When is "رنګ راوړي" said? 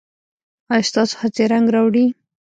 1.53-2.05